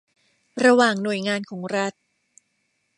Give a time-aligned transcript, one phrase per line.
[0.65, 1.93] ระหว่างหน่วยงานของรัฐ